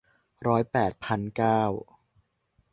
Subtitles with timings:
[0.47, 1.61] ร้อยแปดพันเก้า